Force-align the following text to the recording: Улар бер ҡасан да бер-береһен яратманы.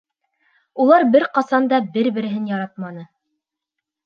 Улар 0.85 1.05
бер 1.15 1.25
ҡасан 1.35 1.67
да 1.75 1.81
бер-береһен 1.99 2.49
яратманы. 2.53 3.05